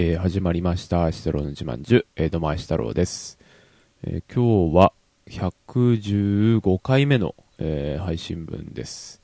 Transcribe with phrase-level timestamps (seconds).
[0.00, 1.06] えー、始まりました。
[1.06, 3.36] アシ太郎の自慢樹、えー、どうもアシ太郎です。
[4.04, 4.92] えー今日は
[5.26, 9.20] 115回目の、えー配信分です。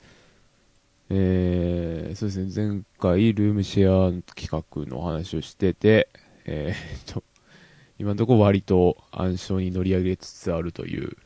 [1.10, 6.08] えーそうですね、前回ルームシェア企画の話をしてて、
[6.44, 7.22] えーと、
[8.00, 11.16] 今のところ割と暗礁に乗り上げつつあるという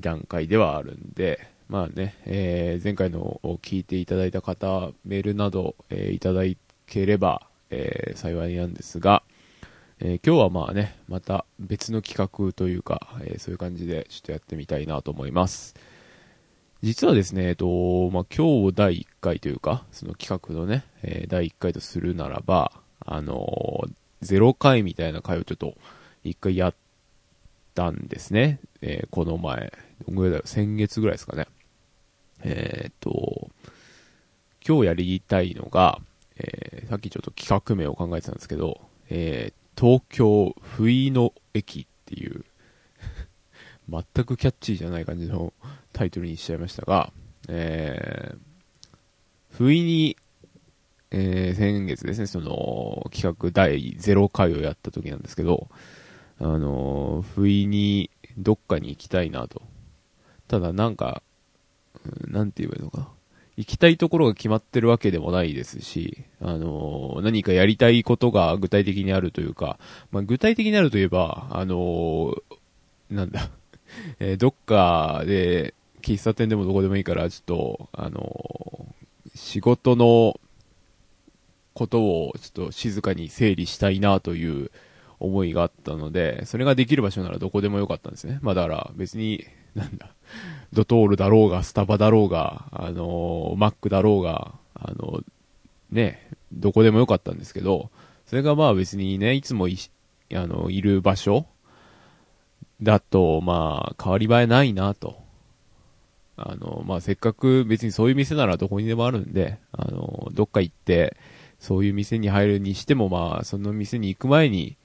[0.00, 6.42] 段階ではあるんで、まあね、えー前回のを聞いていただいた方、メールなど、えーいただ
[6.88, 9.22] ければ、えー幸いなんですが、
[10.00, 15.74] えー今日はまあね、また別の企画というか、えーそういう感じでちょっとやってみたいなと思います。
[16.82, 25.76] 実はですね、えっと、まあ、今日第1回というか、その企画のね、えー第1回とするならば、あのー、0回みたいな回をちょっと
[26.24, 26.74] 1回やっ
[27.74, 28.60] たんですね。
[28.80, 29.72] えーこの前、
[30.06, 31.46] どんぐらいだよ、先月ぐらいですかね。
[32.42, 33.50] えーっと、
[34.66, 36.00] 今日やりたいのが、
[36.38, 42.44] えーさっきちょっと企画名を考えてたんですけど、えー東京不意の駅っていう、
[43.88, 45.52] 全くキャッチーじゃない感じの
[45.92, 47.12] タイトルにしちゃいましたが、
[47.48, 48.38] えー
[49.50, 50.16] 不意に、
[51.10, 55.68] えー先月ですね、その企画第0回をやった時なんですけど、
[56.40, 59.62] あのー不意にどっかに行きたいなと。
[60.48, 61.22] ただなんか、
[62.26, 63.12] なんて言えばいいのか。
[63.58, 69.80] 行きたいところが決まってるわけでもないですし、あの何かやりたいことが具体的にあるというか、
[70.12, 72.36] まあ、具体的にあるといえば、あの
[73.10, 73.50] なんだ、
[74.20, 78.86] えーどっかで、喫茶店でもどこでもいいから、ちょっと、あの
[79.34, 80.38] 仕事の
[81.74, 84.70] ことをちょっと静かに整理したいなという
[85.20, 88.38] 思いがあったので、それができる場所ならどこでもよかったんですね。
[88.42, 90.10] まあだから別に、なんだ、
[90.72, 95.22] ドトールだろうが、スタバだろうが、あのーマックだろうが、あの
[95.90, 97.90] ね、どこでもよかったんですけど、
[98.26, 99.78] それがまあ別にね、いつもい、
[100.34, 101.46] あの、いる場所
[102.82, 105.16] だと、まあ、変わり映えないなと。
[106.36, 111.16] あの、まあ、せっかく別にそういう店ならどこにでもあるんで、あの、どっか行って、
[111.58, 114.76] そういう店に入るにしても、まあ、その店に行く前に、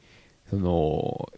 [0.50, 1.32] その、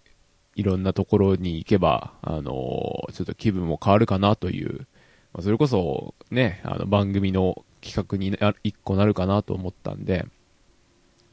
[0.56, 4.88] いろんなところに行けば、あの、ちょっと気分も変わるかなという、
[5.34, 10.26] まあ、それこそ、ね、あの、番組の企画に一個なるかなと思ったんで、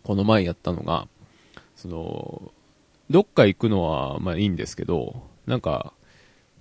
[0.02, 1.06] この前やったのが、
[1.76, 2.52] その、
[3.10, 5.92] どっか行くのは、まあいいんですけど、なんか、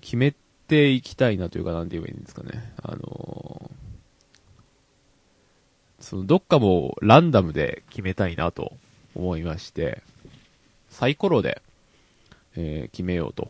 [0.02, 0.34] 決め
[0.68, 2.74] ていきたいなというか、なんて言えばいいんですかね。
[2.82, 3.72] あの
[6.00, 8.74] その、どっかもランダムで決めたいなと
[9.16, 10.02] 思いまして、
[10.92, 11.64] サイコロで、
[12.56, 13.50] えー決めようと。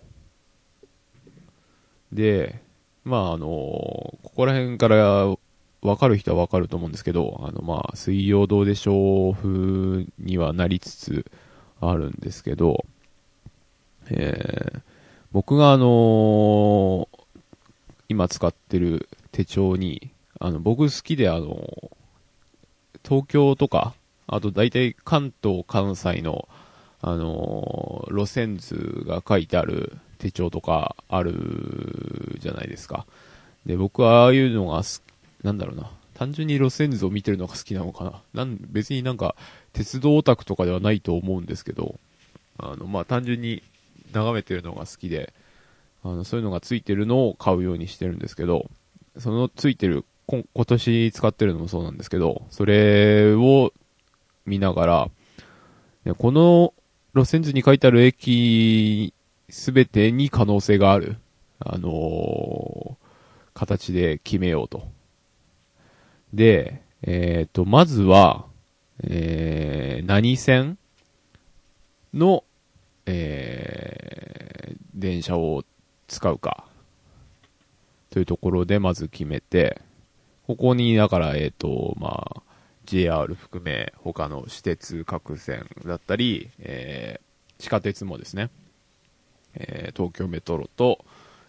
[2.13, 2.61] で、
[3.03, 5.35] まああのここら辺から
[5.81, 11.25] わかる人はわかると思うんですけど、あのまあ、水曜どうでしょう風にはなりつつ
[11.81, 12.85] あるんですけど、
[14.09, 14.81] えー
[15.33, 17.07] 僕があの
[18.09, 21.89] 今使ってる手帳に、あの、僕好きであの
[23.05, 23.93] 東京とか、
[24.27, 26.49] あと大体関東、関西の、
[27.01, 33.05] あの路線図が書いてある手帳とかあるじゃないですか。
[33.65, 34.83] で、僕はああいうのが、
[35.43, 35.89] なんだろうな。
[36.13, 38.21] 単純に路線図を見てるのが好きなのかな。
[38.33, 39.35] なん、別になんか、
[39.73, 41.95] 鉄道オタクとかではないと思うんですけど、
[42.59, 43.63] あの、まあ、単純に
[44.13, 45.33] 眺めてるのが好きで、
[46.03, 48.69] あの、そういうのがついてるのを買うようにしてるんですけど、
[49.17, 53.73] そのついてる、今年使ってるのもそうなんですけど、それを
[54.45, 55.09] 見なが
[56.05, 56.73] ら、この
[57.13, 59.13] 路線図に書いてある駅
[59.49, 61.17] すべてに可能性がある、
[61.59, 63.01] あのー
[63.53, 64.87] 形で決めようと。
[66.33, 68.45] で、えっ、と、まずは、
[69.03, 70.77] えー、何線
[72.13, 72.43] の、
[73.05, 75.63] えー、電車を
[76.07, 76.65] 使うか。
[78.09, 79.81] というところでまず決めて、
[80.47, 82.41] ここに、だから、えっ、と、まあ、
[82.85, 88.49] JR 含め、他の私鉄各線だったり、えー、地下鉄もですね、
[89.53, 91.05] えー、東京メトロと、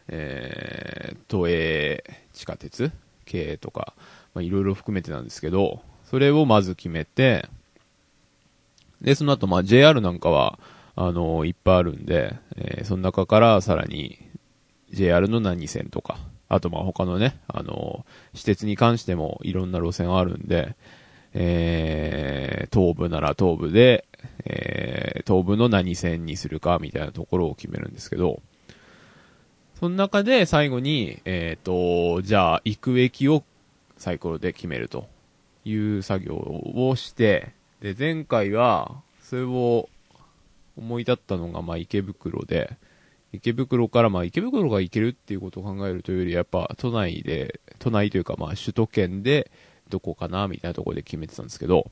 [0.08, 2.93] えー、都営地下鉄
[3.25, 3.94] 系とか、
[4.34, 7.49] まあ、いろいろ含めてなんですけど、それをまず決めて、
[9.00, 10.58] で、その後、まあ、JR なんかは、
[10.94, 14.19] あのいっぱいあるんで、えーその中からさらに、
[14.90, 16.19] JR の何線とか、
[16.49, 18.05] あとまあ他のね、あの
[18.35, 20.76] 私鉄に関してもいろんな路線あるんで、
[21.34, 24.06] えー、東部なら東部で、
[24.44, 28.43] えー、東部の何線にするかみたいなところを決めるんですけど、
[29.79, 33.43] その中で最後に、えっ、と、じゃあ行く駅を
[33.96, 35.08] サイコロで決めると
[35.64, 39.88] いう作業をして、で、前回は、それを
[40.76, 42.76] 思い立ったのが、まあ、池袋で、
[43.32, 49.50] 池袋から、まあ、池袋が行けるっていうことを考えるというより、やっぱ、都内で、都内というか、まあ、首都圏で、
[49.92, 51.90] どこかな、みたいなところで決めてたんですけど、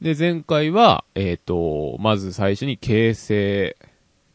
[0.00, 3.76] で、前回は、えっ、と、まず最初に京成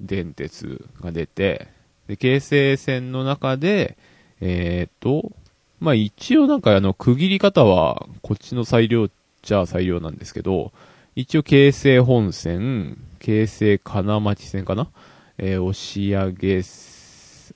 [0.01, 1.67] 電鉄が出て、
[2.07, 3.97] で、京成線の中で、
[4.41, 5.31] えっ、と、
[5.79, 9.09] まあ、一応なんかあの、区切り方は、こっちの裁量っ
[9.41, 10.71] ちゃ裁量なんですけど、
[11.15, 14.89] 一応京成本線、京成金町線かな
[15.37, 16.63] えー、押上、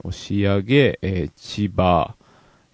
[0.03, 2.15] 押上、えー、千葉、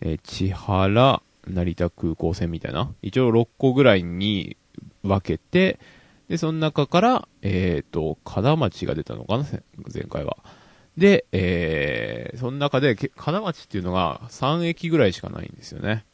[0.02, 4.58] えー、千原、成田空港線みたいな、一応6個ぐらいに
[5.04, 5.80] 分けて、
[6.30, 9.46] で、その中から、えっ、ー、と、金町が出たのかな
[9.94, 10.38] 前回は。
[10.98, 16.06] で、えー、その中で、金町っていうのが3駅ぐらいしかないんですよね。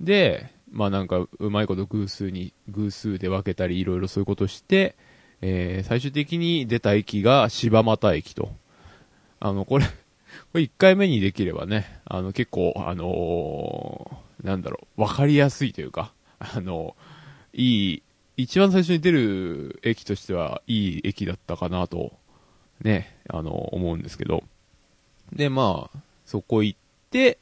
[0.00, 4.94] で、まあなんか、うまいこと偶数に、偶数で分けたり、いろいろそういうことして、
[5.42, 8.50] えー、最終的に出た駅が柴又駅と。
[9.38, 9.84] あの、これ
[10.52, 16.96] これ1回目にできればね、あの、結構、あのー、なんだろう、わかりやすいというか、あの、
[17.52, 18.02] いい、
[18.36, 22.12] 一番最初に出る駅としては、いい駅だったかなと、
[22.82, 24.44] ね、あの、思うんですけど。
[25.32, 26.78] で、まあ、そこ行っ
[27.10, 27.38] て、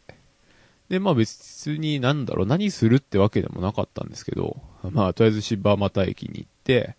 [0.89, 4.59] で、まあ別になんだろう、何するってわけでもなかったんですけど、
[4.91, 6.97] まあとりあえず柴又駅に行って、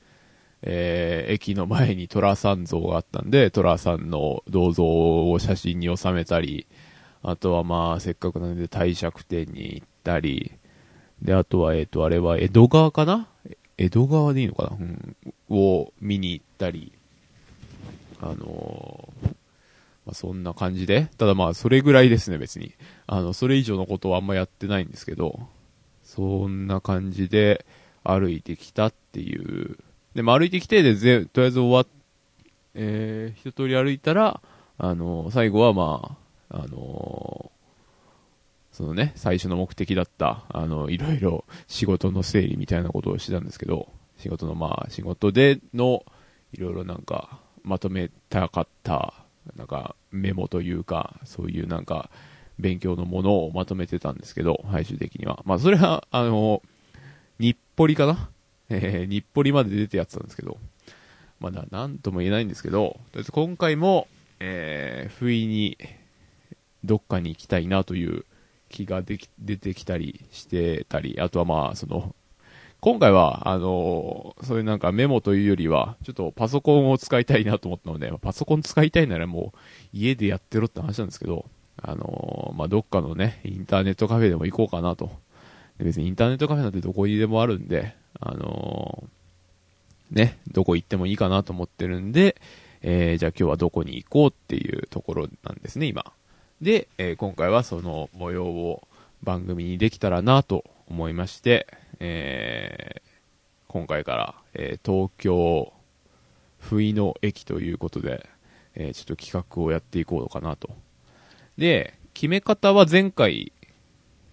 [0.63, 4.83] えー、駅の前に虎さん像があったんで、虎さんの銅像
[5.31, 6.65] を写真に収めたり、
[7.27, 10.51] あとはまあ、せっかくなので帝釈天に行ったり、
[11.21, 13.27] で、あとは、えっ、と、あれは江戸川かな？
[13.77, 14.77] 江戸川でいいのかな？
[14.79, 15.15] うん。
[15.49, 16.93] を見に行ったり、
[18.21, 22.73] あのー、まあ、そんな感じで、ただまあ、それぐらいですね、別に。
[23.07, 25.39] あの、それ以上のことはあんまやってないんですけど、
[26.03, 27.65] そんな感じで
[28.03, 29.77] 歩いてきたっていう
[30.13, 31.87] で、まあ、歩いてきて、で、ぜ、とりあえず終わっ、
[32.75, 34.41] えー、一通り歩いたら、
[34.77, 36.24] あのー、最後はまあ、
[36.55, 37.51] あの、
[38.71, 46.05] そのね、最初の目的だった、あの、いろいろ仕事の整理みたいなことをしてたんですけど、仕事のまあ、仕事での、
[46.53, 49.25] いろいろなんか、まとめたかった、
[49.55, 52.09] なんか、メモというか、そういうなんか、
[52.57, 55.43] 勉強のものをまとめてたんですけど、最終的には。
[55.45, 56.61] まあ、それは、あの、
[57.37, 58.29] 日暮里かな？
[58.69, 60.57] えー、日暮里まで出てやってたんですけど、
[61.41, 64.07] まだなんとも言えないんですけど、とりあえず今回も、
[64.39, 65.77] えー、不意に
[66.85, 68.25] どっかに行きたいなという
[68.69, 72.15] 気ができ、出てきたりしてたり、あとはまあ、その、
[72.81, 79.57] 今回は、あのー、そういうなんかメモというよりは、ちょっとパソコンを使いたいなと思ったので、パソコン使いたいならもう
[79.91, 81.45] 家でやってろって話なんですけど、
[81.81, 85.11] あのー、まあ、どっかのね、インターネットカフェでも行こうかなと。
[85.79, 92.35] 別にインターネットカフェなんてどこにでもあるんで、あのー、ね、どこ行ってもいいかなと思ってるんで、
[92.81, 96.13] えー、じゃあ今日はどこに行こうっていうところなんですね、今。
[96.65, 98.87] で、えー、今回はその模様を
[99.21, 101.67] 番組にできたらなと思いまして、
[101.99, 103.09] えー、
[103.67, 105.71] 今回から、えー、東京、
[106.57, 108.27] 不意の駅ということで、
[108.73, 110.71] えー、ちょっと企画をやっていこうかなと。
[111.55, 113.53] で、決め方は前回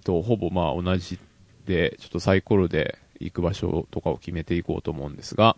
[0.03, 1.19] とほぼまあ同じ
[1.67, 5.55] で、ちょっとサイコロで行く場所とかを決めていこうと思うんですが、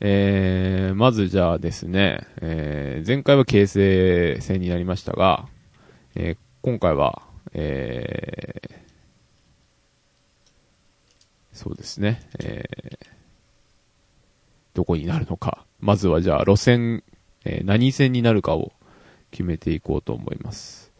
[0.00, 5.51] えー、まずじゃあですね、えー、前回は形成戦になりましたが、
[6.14, 7.22] えー、今回は、
[7.54, 8.76] えー、
[11.52, 13.06] そうですね、えー、
[14.74, 15.64] どこになるのか。
[15.80, 17.02] まずはじゃあ路線、
[17.44, 18.72] えー、何線になるかを
[19.30, 20.92] 決めていこうと思います。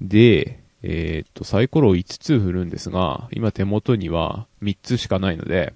[0.00, 5.74] で、えー、っと、サイコロを5つ振るんですが、今手元には3つしかないので、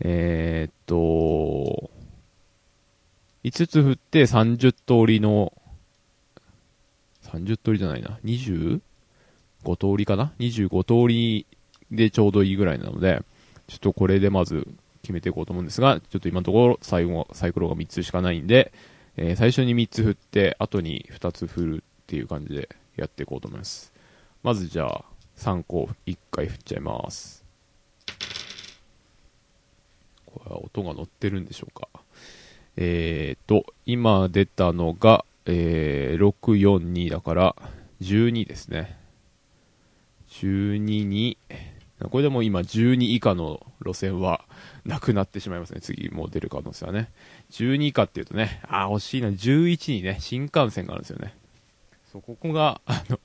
[0.00, 1.90] えー、っと、
[3.44, 5.52] 5つ振って30通りの、
[7.30, 8.80] 30通りじゃないな、25
[9.62, 11.46] 通りかな ?25 通り
[11.90, 13.22] でちょうどいいぐらいなので、
[13.66, 14.66] ちょっとこれでまず
[15.02, 18.72] 決めていこうと思うんですが、ちょっと今のところ最後、サイコロが3つしかないんで、
[19.16, 23.92] えー、最初に3つ振って、後に2つ振るっていう感じでやっていこうと思います。
[24.42, 25.04] まずじゃあ、
[25.36, 27.44] 3個1回振っちゃいます。
[30.26, 31.88] これは音が乗ってるんでしょうか？
[32.76, 37.56] えーと、今出たのが、えー、642だから、
[38.00, 38.98] 12ですね。
[40.30, 41.36] 12に、
[42.10, 44.44] これでも今12以下の路線は
[44.84, 45.80] なくなってしまいますね。
[45.80, 47.10] 次もう出る可能性はね。
[47.50, 51.34] 12以下っていうとね、あー惜しいな、11にね、新幹線があるんですよね。
[52.10, 53.18] そう、ここが、あの、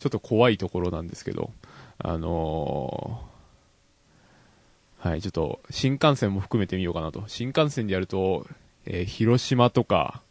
[0.00, 1.52] ちょっと怖いところなんですけど、
[1.98, 7.24] あのー、はい、ちょっと、新幹線も含めてみようかなと。
[7.26, 8.46] 新幹線でやると、
[8.84, 10.22] えー広島とか、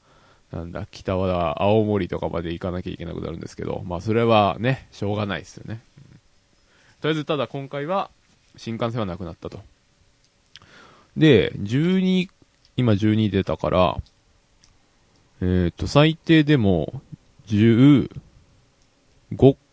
[0.51, 5.81] なんだ、北は、青森とかまで行かなきゃいけなくなるんですけど、まあそれはね、しょうがないですよね。
[5.98, 6.20] うん
[7.01, 8.12] とりあえず、ただ今回は、
[8.58, 9.60] 新幹線はなくなったと。
[11.17, 12.29] で、12、
[12.77, 13.98] 今12出たから、
[15.41, 17.01] えっ、と、最低でも、
[17.48, 18.08] 15、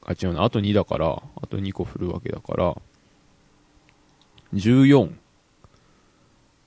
[0.07, 2.75] あ、違うな、あと2だから、あと2個振るわけだから、
[4.55, 5.13] 14。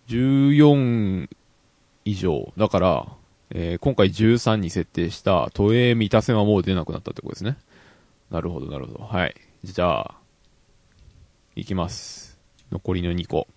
[0.09, 1.27] 14
[2.05, 2.53] 以上。
[2.55, 3.07] だから、
[3.53, 7.57] えー今回13に設定した都営三田線はもう出なくなったってことですね。
[8.29, 9.03] なるほど、なるほど。
[9.03, 9.35] はい。
[9.63, 10.15] じゃあ、
[11.55, 12.39] いきます。
[12.71, 13.47] 残りの2個。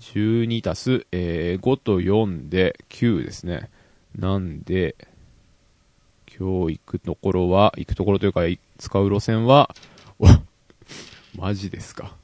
[0.00, 3.70] 12足す、えー5と4で9ですね。
[4.14, 4.94] なんで、
[6.38, 8.42] 今日行くところは、行くところというか、
[8.76, 9.74] 使う路線は、
[10.18, 10.26] お
[11.34, 12.14] マジですか。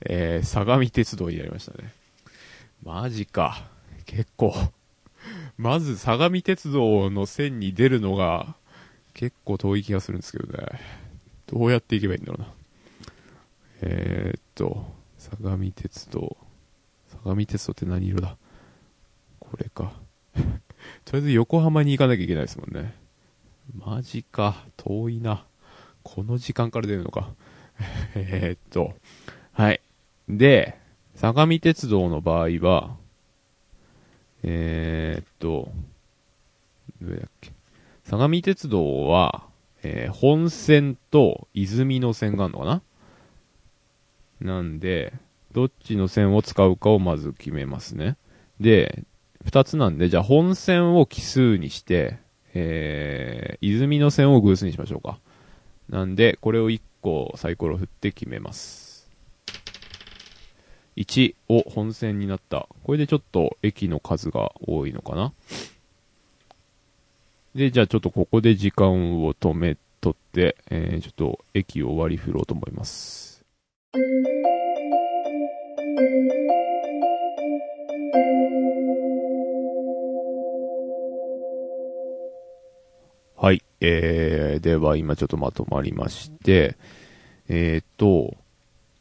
[0.00, 1.92] えー、相模鉄道になりましたね。
[2.82, 3.68] マジか。
[4.06, 4.54] 結構。
[5.58, 8.56] まず相模鉄道の線に出るのが
[9.14, 10.80] 結構遠い気がするんですけどね。
[11.46, 12.52] どうやって行けばいいんだろうな。
[13.82, 14.84] えー、っと、
[15.18, 16.36] 相模鉄道。
[17.22, 18.36] 相模鉄道って何色だ？
[19.40, 19.92] これか。
[21.04, 22.94] とりあえず横浜に行かなきゃいけないですもんね。
[23.74, 24.64] マジか。
[24.76, 25.44] 遠いな。
[26.02, 27.30] この時間から出るのか。
[28.14, 28.94] えーっと。
[29.52, 29.80] はい。
[30.28, 30.78] で、
[31.14, 32.96] 相模鉄道の場合は、
[34.46, 35.70] えーっと、
[37.02, 37.50] どれだっけ？
[38.04, 39.44] 相模鉄道は、
[39.82, 42.82] えー本線と泉の線があるのかな？
[44.40, 45.12] なんで、
[45.52, 48.16] どっちの線を使うかをまず決めますね。
[48.60, 49.04] で、
[49.44, 52.18] 二つなんで、じゃあ本線を奇数にして、
[52.54, 55.18] えー、泉の線を偶数にしましょうか。
[55.88, 58.85] なんで、これを1個サイコロ振って決めます。
[60.96, 62.68] 1を本線になった。
[62.82, 65.32] これでちょっと駅の数が多いのかな
[67.54, 73.44] で、じゃあちょっとここで時間を止めとって、えー、ちょっと駅を割り振ろうと思います。
[83.36, 83.62] はい。
[83.80, 86.76] えー、では今ちょっとまとまりまして、
[87.48, 88.34] えー、っと、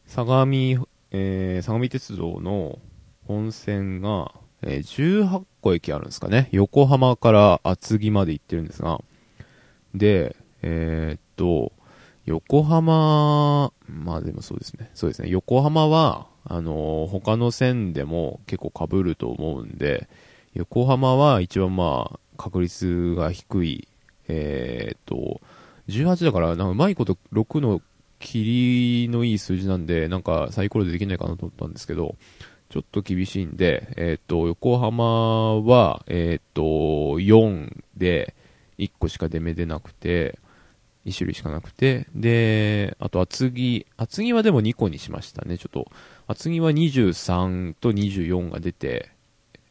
[0.08, 0.88] 相模、
[1.18, 2.80] えー、相模鉄道の
[3.26, 6.50] 本線が、えー18個駅あるんですかね。
[6.52, 9.00] 横浜から厚木まで行ってるんですが、
[9.94, 11.72] で、えーっと、
[12.26, 14.90] 横浜、まあでもそうですね。
[14.94, 15.30] そうですね。
[15.30, 20.10] 横浜は、あのー他の線でも結構被ると思うんで、
[20.54, 23.88] 横浜は一番まあ、確率が低い、
[24.28, 25.40] えーっと、
[25.88, 27.82] 18だから、なんかうまいこと6の
[28.20, 32.16] 切りのいい数字なんで、なんかサイコロでできないかなと思ったんですけど、
[32.70, 36.62] ちょっと厳しいんで、えーっと、横浜は、えーっと、
[37.20, 38.34] 4で
[38.78, 40.40] 1個しか出目出なくて、
[41.06, 45.92] 1種類しかなくて、で、あと厚木、厚木はでも2個にしましたね、ちょっと。
[46.28, 49.12] 厚木は23と24が出て、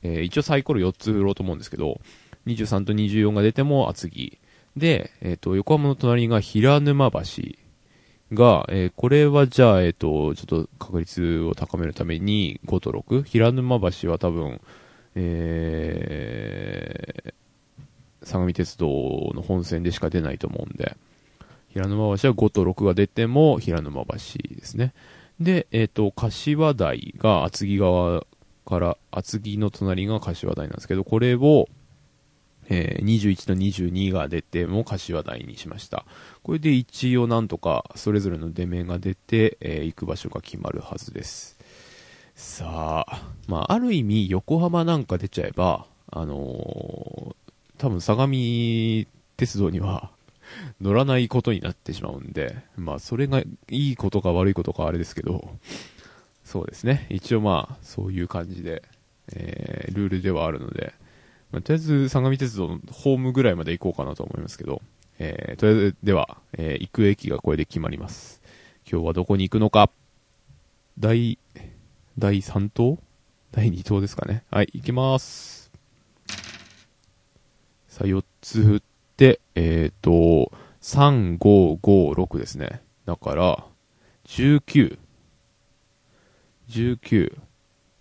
[0.02, 2.00] えー一応サイコロ4つ売ろうと思うんですけど、
[2.46, 4.38] 23と24が出ても厚木。
[4.76, 7.20] で、えっ、と、横浜の隣が平沼橋
[8.34, 13.22] が、えーこれはじゃあ、えっ、と、ちょっと確率を高めるために5と6。
[13.22, 14.60] 平沼橋は多分、
[15.14, 20.96] えー、相模鉄道の本線でしか出ないと思うんで、
[21.70, 24.14] 平沼橋は5と6が出ても平沼橋
[24.54, 24.92] ですね。
[25.40, 28.24] で、えっ、と、柏台が厚木側
[28.64, 31.68] から、厚木の隣が柏台なんですけど、これを、
[32.68, 36.04] えー21と22が出ても柏台にしました。
[36.42, 41.58] これで一応なんとかそれぞれの出目が出て、えー行く場所が決まるはずです。
[42.34, 47.34] さあ、まあ、ある意味横浜なんか出ちゃえば、あのー
[47.76, 48.32] 多分相模
[49.36, 50.10] 鉄道には
[50.80, 55.50] 乗らないことになってしまうんで、まあ、それがいいことか悪いことかあれですけど、
[56.44, 57.06] そうですね。
[57.10, 58.82] 一応まあ、そういう感じで、
[59.34, 60.94] えールールではあるので、
[61.54, 64.82] まあ、とりあえず相模鉄道のホームぐらいまで行こうかなと思いますけど、
[65.20, 68.42] えーとりあえず、では、えー行く駅がこれで決まります。
[68.90, 69.88] 今日はどこに行くのか、
[70.98, 71.38] 第、
[72.18, 72.98] 第3島？
[73.52, 74.42] 第2島ですかね。
[74.50, 75.70] はい、行きます。
[77.86, 78.82] さあ、4つ振っ
[79.16, 80.50] て、えっ、と、
[80.82, 82.82] 3、5、5、6ですね。
[83.06, 83.64] だから、
[84.26, 84.98] 19。
[86.68, 87.36] 19。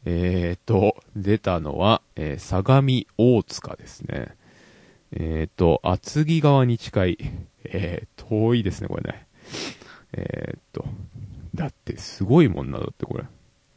[0.06, 4.36] えっ、と、出たのは、えー相模大塚ですね。
[5.12, 7.18] えっ、と、厚木側に近い、
[7.66, 9.28] えー遠いですね、これね。
[10.14, 10.86] えっ、と、
[11.56, 13.24] だってすごいもんな、だってこれ。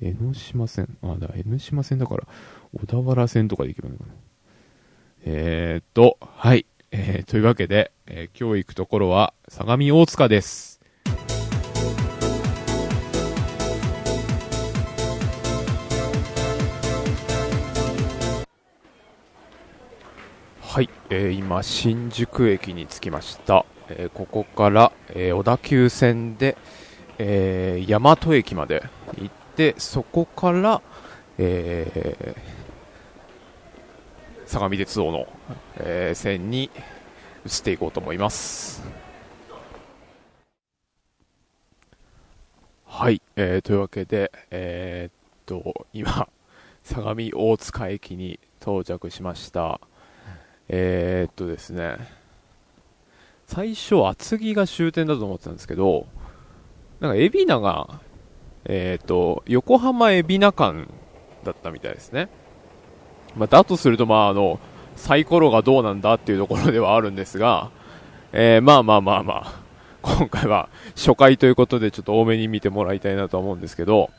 [0.01, 0.99] 江ノ島線。
[1.03, 2.27] あ、だ、江ノ島線だから、
[2.75, 4.15] 小田原線とかで行けばいいのかな。
[5.25, 6.67] えー、っと、はい。
[6.91, 10.76] え、というわけで、え、今日行くところは、相模大塚です。
[20.77, 23.65] はい、えー、今、新宿駅に着きました。
[23.89, 26.59] えー、ここから、えー、小田急線で、
[27.17, 28.83] えー、大和駅まで
[29.17, 30.83] 行って、そこから、
[31.39, 35.27] えー、相模鉄道の、
[35.79, 36.65] えー、線に
[37.47, 38.83] 移っていこうと思います。
[42.85, 45.13] はい、えー、というわけで、えー、っ
[45.47, 46.29] と、今、
[46.83, 49.81] 相模大塚駅に到着しました。
[50.69, 51.97] えー、っとですね、
[53.47, 56.07] 最初厚木が終点だと思ってたんですけど、
[57.01, 58.01] なんか、海老名が、
[58.65, 60.89] えっ、と、横浜海老名間
[61.45, 62.29] だったみたいですね。
[63.37, 64.59] まあ、だとすると、まあ、あの、
[64.97, 67.71] サイコロがどうなんだっていうところではあるんですが、
[68.33, 69.61] えー、まあまあまあまあ、
[70.03, 74.11] 今回は初回ということでちょっと多めに見てもらいたいなと思うんですけど、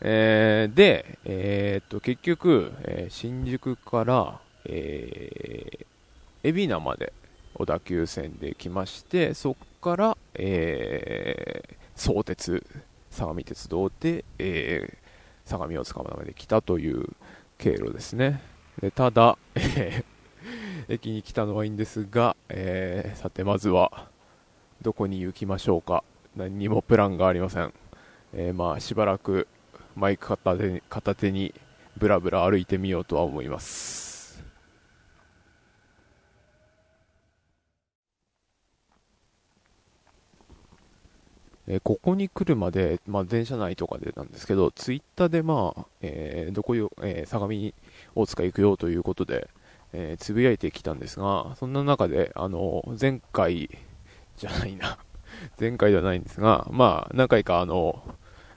[0.00, 7.12] えー、で、えー、っと、結局、えー、新宿から、えー、海老名まで
[7.54, 12.64] 小田急線で来まして、そこから、えー、相鉄、
[13.10, 17.08] 相模鉄道で、えー、相模大塚まで来たという
[17.58, 18.42] 経路ですね。
[18.80, 24.08] でただ、えー、駅に来たのはいいんですが、えー、さてまずは、
[24.80, 26.02] どこに行きましょうか。
[26.36, 27.74] 何にもプランがありません。
[28.32, 29.46] えー、まあ、しばらく
[29.96, 31.52] マイク片手に片手に
[31.98, 34.09] ブラブラ歩いてみようとは思います。
[41.70, 47.72] えー、ここに来るまで、まあ、電車内とかでなんですけど、ツイッターでまあ、えー、どこよ、えー、相模
[48.16, 49.48] 大塚行くよということで、
[49.92, 53.70] えつぶやいてきたんですが、そんな中で、あの、前回、
[54.36, 54.98] じゃないな
[55.60, 58.02] 前回ではないんですが、まあ、何回かあの、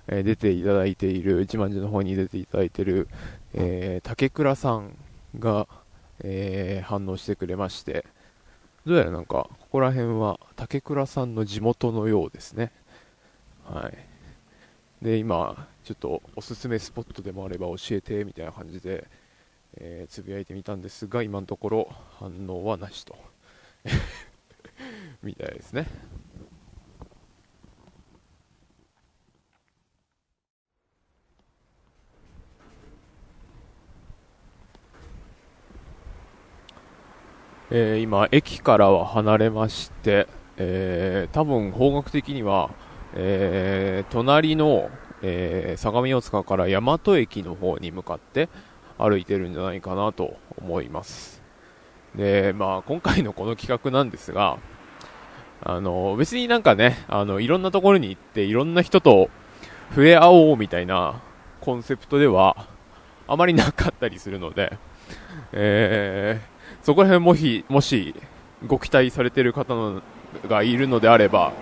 [0.08, 3.08] え出ていただいている、自慢寺の方に出ていただいている、
[3.54, 4.98] え竹倉さん
[5.38, 5.68] が、
[6.24, 8.06] え反応してくれまして、
[8.86, 12.72] どうやらなんか、ここら辺は竹倉さんの地元のようですね。
[13.66, 15.04] はい。
[15.04, 19.08] で、今、ちょっとおすすめスポットでもあれば教えて、みたいな感じで、
[19.76, 23.16] えー、つぶやいてみたんですが、今のところ反応はなしと。
[25.24, 25.88] みたいですね。
[37.72, 42.70] えー、今、駅からは離れまして、えー、多分方角的には、
[43.16, 44.90] えー、隣の、
[45.22, 48.50] えー、相模大塚から大和駅の方に向かって
[48.98, 51.42] 歩いてるんじゃないかなと思います。
[52.16, 54.58] で、まあ、今回のこの企画なんですが、
[55.62, 59.30] あの、別になんかね、あの、いろんなところに行って、いろんな人と
[59.90, 61.22] 触れ合おうみたいな
[61.62, 62.68] コンセプトでは、
[63.28, 64.78] あまりなかったりするので、
[65.54, 68.14] えー、そこら辺もし、もし、
[68.68, 70.02] ご期待されてる方の
[70.48, 71.54] がいるのであれば、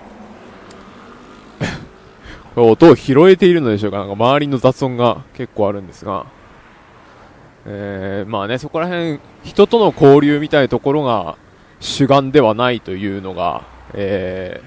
[2.55, 3.99] 音を拾えているのでしょうか。
[3.99, 6.25] なんか周りの雑音が結構あるんですが、
[7.65, 11.37] えー、まあね、そこら辺、人との交流みたいなところが
[11.79, 14.61] 主眼ではないというのが、え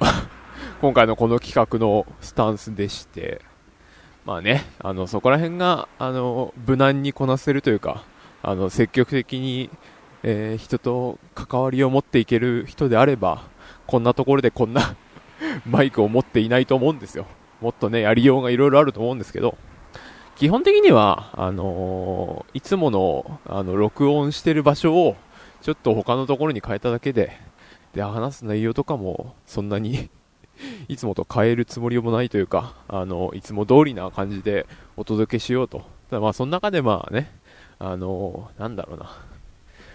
[0.00, 0.06] ー、
[0.80, 3.42] 今回のこの企画のスタンスでして、
[4.24, 8.04] まあね、あの、そこら辺が、あの、無難にこなせるというか、
[8.42, 9.70] あの、積極的に、
[10.22, 13.42] えー、人と関わりを持っていける人であれば、
[13.86, 14.96] こんなところでこんな
[15.66, 17.26] マイクを持っていないと思うんですよ。
[17.60, 19.56] もっとね、やりようがいろいろあると思うんですけど、
[20.36, 25.16] 基本的には、あのー、いつもの、あの、録音してる場所を、
[25.62, 27.32] ちょっと他のところに変えただけで、
[27.92, 30.10] で、話す内容とかも、そんなに
[30.88, 35.82] いつもと変えるつもりもないというか、あの、いつも通りな感じでお届けしようと。
[36.10, 37.32] ただまあ、その中でまあね、
[37.80, 39.10] あのー、なんだろうな。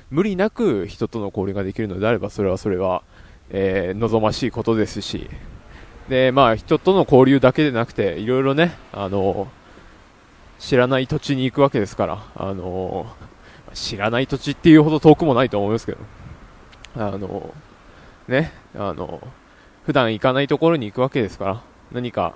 [0.10, 3.04] 無理なく人との交流ができるのであれば、それはそれは、
[3.50, 5.30] えー、望ましいことですし、
[6.10, 9.48] で、まあ、人との交流だけでなくて、いろいろね、あの、
[10.60, 13.08] 知らない土地に行くわけですから、あの、
[13.74, 15.98] 知らない土地っていうほど遠くもないと思いますけど、
[16.96, 17.54] あの、
[18.28, 19.22] ね、あの、
[19.86, 22.36] 普段行かないところに行くわけですから、何か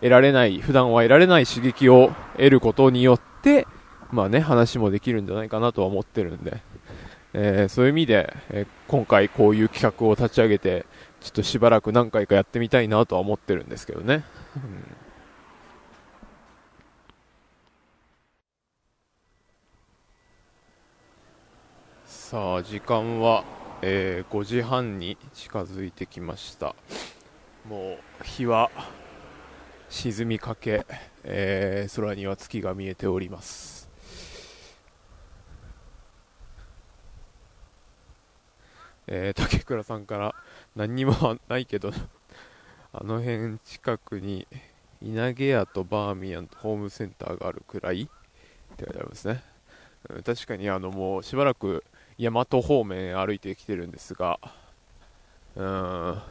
[0.00, 3.66] 得られない、普段は得られない刺激を得ることによって、
[4.10, 6.62] まあね、話もできるんじゃないかなとは思ってるんで、
[7.38, 10.86] えー、そういう意味で、えー、今回こういう企画を立ち上げて、
[11.20, 14.24] ちょっとしばらく何回かやってみたいなとは思ってるんですけどね。
[14.56, 15.06] うん
[22.06, 23.44] さあ、時間は、
[23.82, 26.74] えー、5時半に近づいてきました。
[27.68, 28.70] もう、日は
[29.90, 30.86] 沈みかけ、
[31.22, 33.75] えー、空には月が見えております。
[39.06, 40.34] えー、竹倉さんから
[40.74, 41.92] 何にもないけど、
[42.92, 44.46] あの辺近くに
[45.00, 48.06] 稲毛屋とバーミヤンとホームセンターがあるくらいっ
[48.76, 49.42] て書いてありますね。
[50.08, 51.84] うん確かにあのもうしばらく
[52.18, 54.38] 大和方面歩いてきてるんですが、
[55.56, 56.22] うん、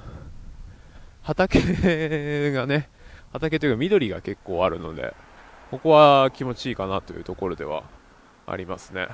[1.22, 2.90] 畑がね、
[3.34, 5.14] 畑というか緑が結構あるので、
[5.72, 7.84] ここは気持ちいいかなというところでは
[8.48, 9.08] ありますね。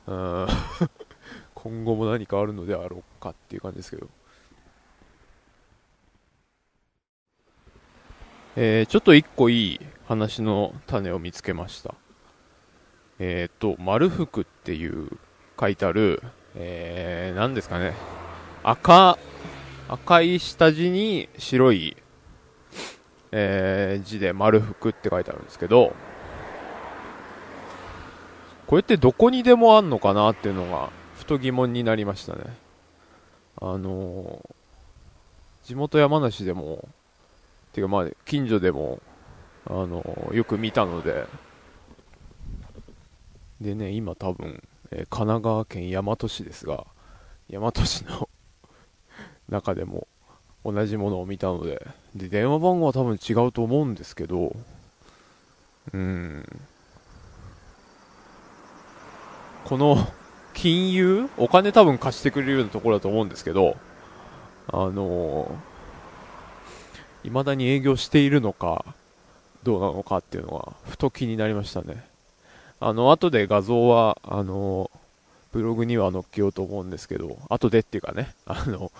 [1.53, 4.07] 今後も何かあるのであろうかっていう感じですけど。
[8.57, 11.95] えー、ちょっと一個いい話の種を見つけました。
[13.19, 15.07] えっ、ー、と、丸福っていう
[15.59, 16.21] 書いてある、
[16.55, 17.93] えー、何ですかね。
[18.63, 19.17] 赤、
[19.87, 21.95] 赤い下地に白い、
[23.31, 25.93] えー、字で丸福って書いてあるんですけど、
[28.71, 32.43] これってどこにでもあんのかなっていうのが、ふと疑問になりましたね。
[33.57, 36.87] あのー、地元山梨でも、
[37.73, 39.01] ていうかまあ、近所でも、
[39.65, 41.25] あのー、よく見たので、
[43.59, 46.85] でね、今多分、えー、神奈川県大和市ですが、
[47.49, 48.29] 大和市の
[49.51, 50.07] 中でも
[50.63, 54.55] 同じものを見たので、で、電話番号は多分違うと思うんですけど、
[55.91, 56.61] うん。
[59.65, 60.07] この、
[60.53, 63.77] 金融お金多分貸してくれるようなところだと思うんですけど、
[64.67, 68.85] あのー、未だに営業しているのか、
[69.63, 72.05] どうなのかっていうのが、ふと気になりましたね。
[72.79, 74.89] あの、後で画像は、あの、
[75.51, 78.91] ブログには載っけようと思うんですけど、後でっていうかね、あの、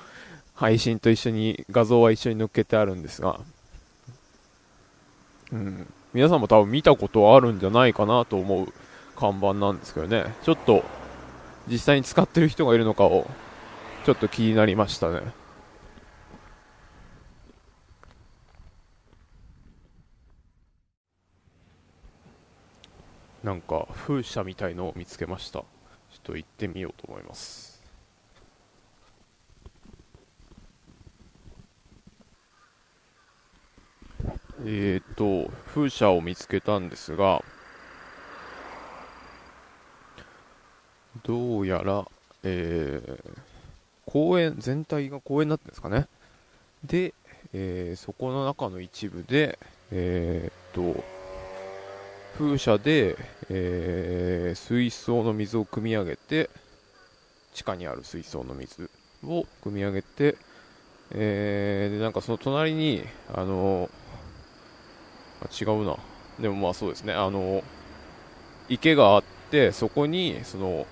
[0.54, 3.40] 配信と一緒に、画像は一緒に載っけてあるんですが、
[5.52, 8.74] うん、皆さんも多分見たことあるんじゃないかなと思う
[9.22, 10.84] 看板なんですけどね、ちょっと、
[11.68, 13.30] 実際に使ってる人がいるのかを、
[14.04, 15.22] ちょっと気になりましたね。
[23.44, 25.60] なんか風車みたいのを見つけました。
[25.60, 25.66] ちょ
[26.18, 27.80] っと行ってみようと思います。
[34.66, 37.44] えっ、ー、と風車を見つけたんですが
[41.32, 42.06] どうやら、
[42.44, 43.40] えー、
[44.06, 46.08] 公園全体が公園になってるんですかね
[46.84, 47.14] で、
[47.54, 49.58] えー、そこの中の一部で
[49.92, 51.04] えっ、と
[52.38, 53.18] 風車で、
[53.50, 56.50] えー、水槽の水を汲み上げて、
[57.54, 58.90] 地下にある水槽の水
[59.26, 60.38] を汲み上げて、
[61.12, 63.90] えー、で、なんかその隣に、あの
[65.44, 65.98] あ、違うな。
[66.40, 67.64] でもまあそうですね、あの
[68.70, 70.88] 池があって、そこに、その、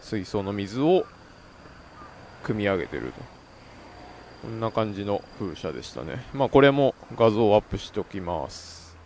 [0.00, 1.06] 水槽の水を
[2.42, 3.40] 汲み上げてると。
[4.42, 6.24] こんな感じの風車でしたね。
[6.32, 8.96] まあこれも画像をアップしておきます。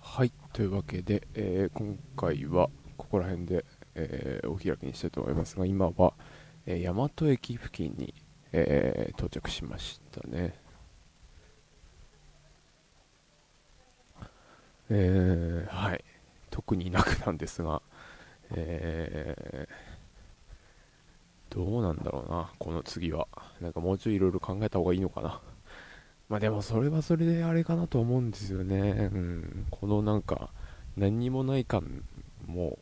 [0.00, 0.32] はい。
[0.52, 6.14] というわけで、えー、今回はここら辺で、えー、お開きにしたいと思いますが、今は、
[6.66, 8.14] えー、大和駅付近に、
[8.56, 10.54] え到着しましたね。
[14.90, 16.04] えーはい。
[16.54, 17.82] 特になくなんですが、
[18.52, 19.66] え
[21.50, 23.26] どうなんだろうな、この次は。
[23.60, 25.40] なんかもうちょいいろいろ考えた方がいいのかな。
[26.28, 29.10] まあでもそれはそれであれかなと思うんですよね。
[29.12, 29.66] うん。
[29.68, 30.50] このなんか、
[30.96, 32.04] 何にもない感
[32.46, 32.78] も、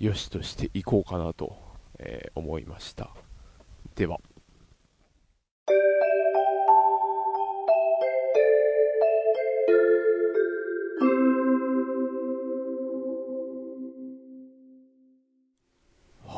[0.00, 1.56] 良しとしていこうかなと、
[2.00, 3.10] えー、思いました。
[3.94, 4.18] では。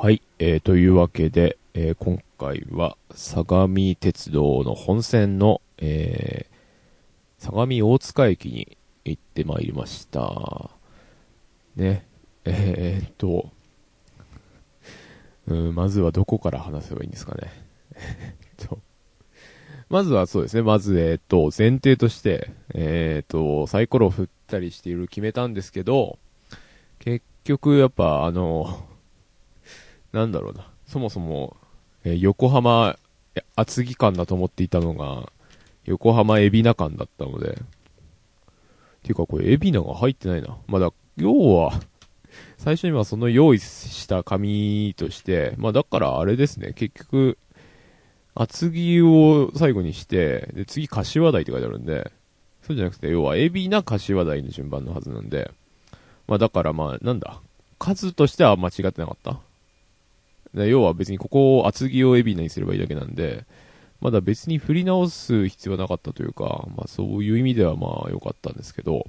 [0.03, 10.71] はい、えー、というわけで、えー、今回は相模鉄道の本線のえー、相模大塚駅に行ってまいりました。
[11.77, 12.07] ね、
[12.47, 13.51] えー、っと、
[15.49, 17.53] うん、まずはどこから話せばいいんですかね。
[18.57, 18.79] と、
[19.91, 26.19] まずはそうですね、まず、え、っと、前提として、えー、っと、サイコロを振ったりしていろいろ決めたんですけど、
[27.01, 28.89] 結局やっぱあの、
[30.13, 31.57] なんだろうな、そもそも、
[32.05, 32.97] えー横浜、
[33.57, 35.31] 厚木間だと思っていたのが、
[35.85, 37.59] 横浜海老名間だったので、
[39.03, 40.57] ていうかこれ海老名が入ってないな。
[40.67, 41.81] まだ、要は、
[42.59, 47.39] 最初にはその用意した紙として、まあだからあれですね、結局、
[48.35, 52.13] 厚木を最後にして、で、次柏台って書いてあるんで、
[52.63, 55.51] そうじゃなくて、要は海老名柏台の順番のはずなんで、
[56.27, 57.41] まあだからまあ、なんだ、
[57.79, 59.41] 数としては間違ってなかった。
[60.55, 63.45] で要は別にここを厚木を海老名にすればいいだけなんで、
[64.01, 69.07] まだ別に振り直す必要はなかったというか、まあそういう意味ではまあ良かったんですけど、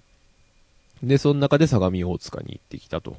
[1.02, 3.18] で、その中で相模大塚に行ってきたと。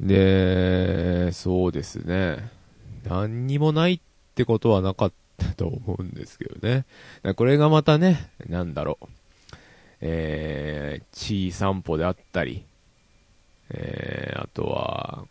[0.00, 2.50] で、そうですね。
[3.04, 4.00] 何にもないっ
[4.34, 6.84] てことはなかったと思うんですけどね。
[7.36, 9.06] これがまたね、なんだろう。
[10.00, 12.64] えー、地位散歩であったり、
[13.70, 15.26] えー、あとは、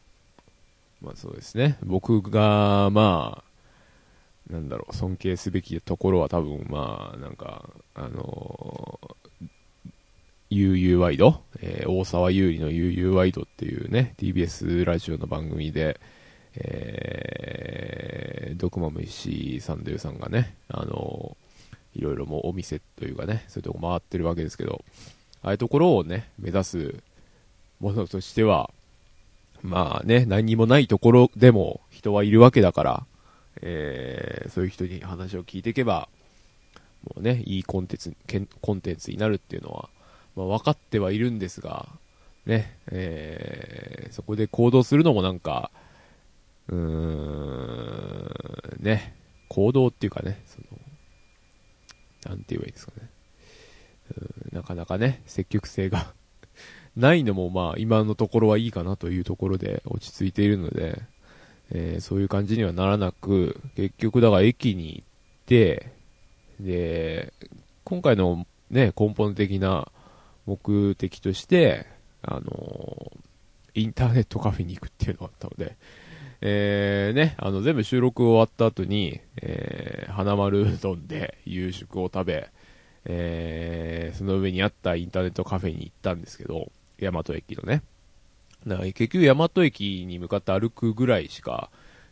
[1.04, 1.78] まあそうですね。
[1.84, 3.44] 僕が、ま
[4.50, 9.48] あ、なんだろう、尊敬すべきところは多分、まあ、なんか、あのー、
[10.50, 16.00] 悠々ワイド、えー大沢優里の悠々ワイドっていうね、TBS ラジオの番組で、
[16.56, 21.44] えー、ドクマムシサンデーさんがね、あのー
[21.96, 24.84] いろいろもうお店というかね、そういうとこ回ってるわけですけど、
[25.42, 26.96] ああいうところをね、目指す
[27.80, 28.72] ものとしては、
[29.64, 33.06] まあね、何にもないところでも人はいるわけだから、
[33.62, 36.10] えー、そういう人に話を聞いていけば、
[37.06, 38.14] もうね、いいコンテンツ、
[38.62, 39.90] コンテンツになるっていうのは、
[40.36, 41.88] まあ分かってはいるんですが、
[42.46, 45.72] ね、えー、そこで行動するのもなんか、
[46.68, 48.30] うーん、
[48.80, 49.16] ね、
[49.48, 50.66] 行動っていうかね、その、
[52.32, 53.10] なんて言えばいいですかね。
[54.52, 56.14] なかなかね、積極性が
[56.96, 61.02] ないのもまあ今のところはいいかなというところで落ち着いているので、
[61.72, 65.06] えーそういう感じにはならなく、結局だから駅に行っ
[65.46, 65.92] て、
[66.60, 67.34] で、
[67.84, 69.92] 今回のね、根本的な
[70.46, 71.88] 目的として、
[72.22, 73.12] あの
[73.74, 75.76] インターネットカフェに行くっていうのがあったので、
[76.42, 82.50] えー、ね、あの、全部収録終わった後に、えー、花丸うどんで夕食を食べ、
[83.06, 87.84] えー、その上にあったインターネットカフェに行ったんですけど、大和駅のね。
[88.66, 91.70] だから結局大和駅に向かって歩くぐらいしか、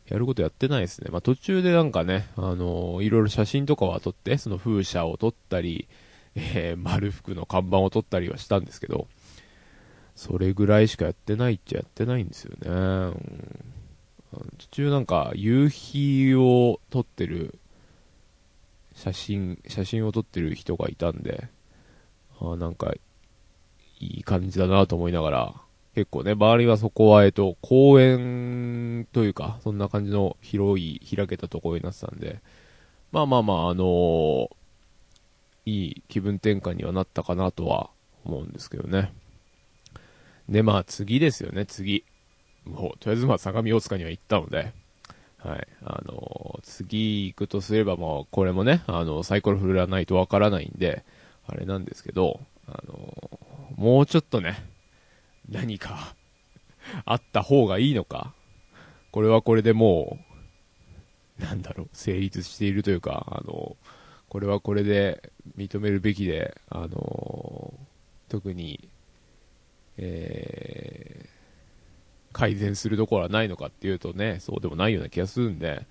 [0.07, 1.09] やることやってないですね。
[1.11, 5.87] まあ途中でなんかね、あのーいろいろ写真とかは撮って、その風車を撮ったり、
[6.35, 9.07] えー、丸福の看板を撮ったりはしたんですけど、
[10.15, 12.69] それぐらいしかやってないっちゃやってないんですよね。
[12.69, 13.51] うん
[14.57, 17.59] 途中なんか夕日を撮ってる
[18.95, 21.49] 写真、写真を撮ってる人がいたんで、
[22.39, 22.93] あなんか
[24.01, 25.53] いい感じだなと思いながら、
[25.93, 32.41] 結構ね、周りはそこは、えっと、公園というか、そんな感じの広い、開けたところになってたんで、
[33.11, 34.49] まあまあまあ、あのー
[35.63, 37.91] いい気分転換にはなったかなとは
[38.25, 39.13] 思うんですけどね。
[40.49, 42.03] で、まあ次ですよね、次。
[42.65, 44.73] もう、とりあえずまあ相模大塚には行ったので、
[45.37, 45.67] はい。
[45.83, 51.03] あのー次行くとすればもう、これもね、あの、サイコロ振らないとわからないんで、
[51.47, 54.65] あれなんですけど、あのーもうちょっとね、
[55.49, 56.15] 何か
[57.05, 58.33] あった方がいいのか、
[59.11, 60.19] これはこれでも
[61.39, 63.75] う、なんだろう、成立しているというか、あの、
[64.29, 67.73] これはこれで認めるべきで、あの、
[68.29, 68.89] 特に、
[69.97, 71.41] えー
[72.33, 75.85] 改善するところはないのかっていうとね、そうでもないような気がするんで、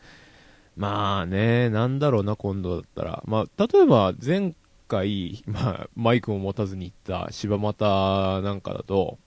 [0.77, 3.23] まあね、なんだろうな、今度だったら。
[3.27, 4.55] まあ、例えば前
[4.91, 9.19] 回、まあ、マイクも持たずに行った柴又なんかだと、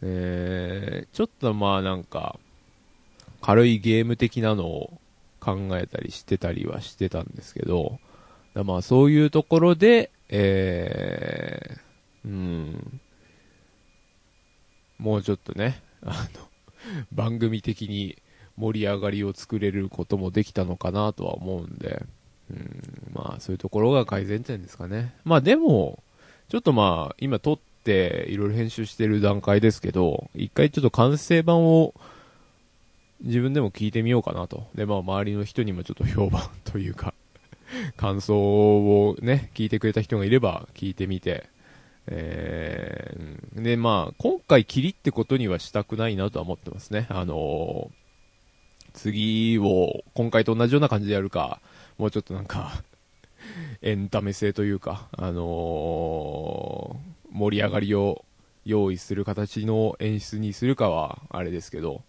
[0.00, 2.38] えー、ちょっとまあなんか、
[3.42, 4.98] 軽いゲーム的なのを
[5.38, 8.00] 考えたりしてたりはしてたんですけど、
[8.54, 13.00] まあそういうところで、えー、うん、
[14.98, 16.48] もうちょっとね、あの、
[17.12, 18.16] 番組的に
[18.56, 22.04] 盛り上がりを作れることもできたのかなとは思うんで、
[22.50, 25.14] うん、まあそういうところが改善点ですかね。
[25.24, 26.02] まあでも、
[26.48, 31.94] ちょっとまあ今撮っていろいろ編集してる段階ですけど、一回ちょっと完成版を
[33.22, 34.68] 自分でも聞いてみようかなと。
[34.74, 37.14] でまあ周りの人にもちょっと評判というか、
[37.96, 41.48] 感想をね、聞いてくれた人がいれば聞いてみて、
[42.08, 47.06] えー、で、まあ、今回切りってことにはしたくないなとは思ってますね。
[47.10, 48.06] あのー
[48.96, 51.60] 次を今回と同じような感じでやるか、
[51.98, 52.82] もうちょっとなんか、
[53.82, 58.24] エンタメ性というか、あのー盛り上がりを
[58.64, 62.02] 用意する形の演出にするかは、あれですけど、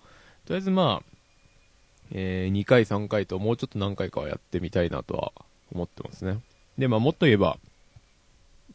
[0.46, 1.18] とりあえずまあ、
[2.12, 5.34] えー、2回3回ともうちょっと何回かはやってみたいなとは
[5.74, 6.40] 思ってますね。
[6.78, 7.58] で、まあもっと言えば、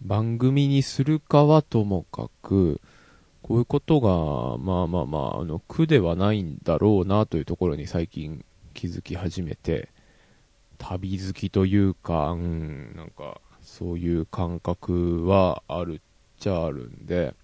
[0.02, 2.80] 番組にするかはともかく、
[3.42, 8.44] こういうことが、まあまあまあ、あの、苦ではないんだろうなというところに最近
[8.74, 9.88] 気づき始めて、
[10.82, 16.00] 旅好きというか、うん、なんか、そういう感覚はあるっ
[16.38, 17.34] ちゃあるんで、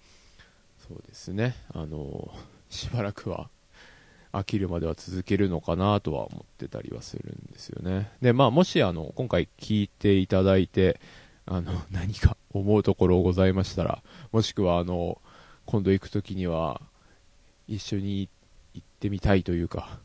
[0.87, 2.29] そうですね、あの、
[2.69, 3.49] しばらくは、
[4.31, 8.11] 飽きるまでは続けるのかなとは思ってたりはするんですよね。
[8.21, 10.99] で、まあ、もしあの、今回聞いていただいて、
[11.45, 15.19] あの、 何か思うところございましたら、もしくはあの、
[15.65, 16.81] 今度行くときには、
[17.67, 18.27] 一緒に
[18.73, 19.99] 行ってみたいというか、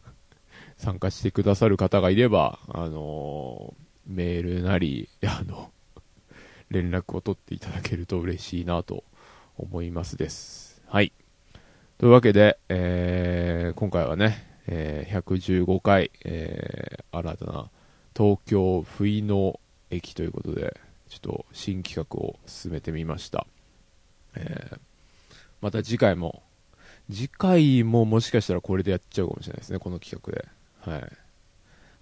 [0.78, 3.74] 参加してくださる方がいれば、あの
[4.06, 5.70] メールなり、 あの、
[6.70, 9.04] 連絡を取っていただけると嬉しいなと
[9.56, 10.82] 思いますです。
[10.86, 11.12] はい。
[11.98, 17.70] というわけで、えー、今回はね、えー、115回、えー、新たな
[18.16, 19.60] 東京不意の
[19.90, 23.46] 駅ということで、ちょっと新企画を進めてみました。
[24.34, 24.78] えー、
[25.60, 26.42] また次回も、
[27.10, 30.48] 次回ももしかしたらこれでやっちゃうかもしれないですね、この企画で。
[30.86, 31.12] はい。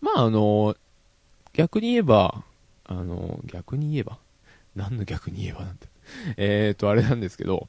[0.00, 0.76] まあ、あの、
[1.52, 2.42] 逆に言えば、
[2.84, 4.18] あの、逆に言えば？
[4.74, 5.86] 何の逆に言えばなんて。
[6.36, 7.68] えーと、あれなんですけど、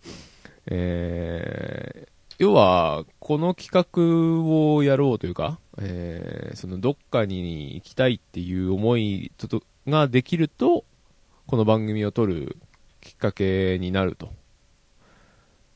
[0.65, 4.43] えー、要は、この企画
[4.75, 10.85] をやろうというか、えー、そのどっかに行きたいっていう思いととができると、
[11.45, 12.57] この番組を撮る
[13.01, 14.31] きっかけになると。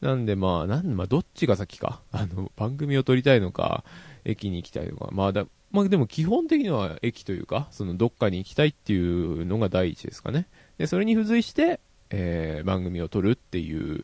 [0.02, 2.02] なんでまあ、なん、まあ、どっちが先か？
[2.12, 3.84] あの、番組を撮りたいのか、
[4.28, 5.10] 駅に行きたいのか。
[5.12, 10.48] まあだ、まあでも基本的には駅というか、そのどっかに行きたいっていうのが第一ですかね。
[10.78, 14.04] で、それに付随して、えー、番組を撮るっていう、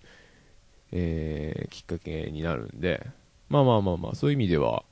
[0.91, 3.05] えー、きっかけになるんで、
[3.49, 4.83] まあまあまあまあ、そういう意味では、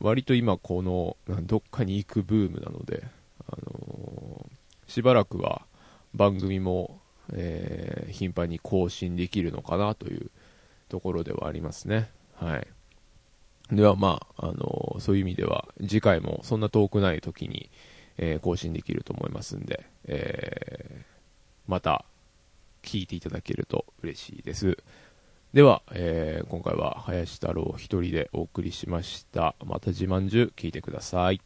[0.00, 3.04] 割と今この、どっかに行くブームなので、
[3.46, 5.62] あのー、しばらくは
[6.14, 7.00] 番組も、
[7.32, 10.30] えー、頻繁に更新できるのかなという
[10.88, 12.10] ところではありますね。
[12.34, 12.66] はい。
[13.70, 17.70] では、まあ、あの、そういう意味では、次回もそんな遠くない時に、
[18.18, 21.02] えー、更新できると思いますんで、えー、
[21.66, 22.04] また、
[22.82, 24.76] 聞いていただけると嬉しいです。
[25.54, 29.54] では、えー、今回は林太郎一人でお送りしました。
[29.64, 31.40] また自慢中聞いてください。